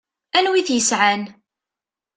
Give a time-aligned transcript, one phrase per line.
[0.37, 1.21] Anwa i t-yesƐan?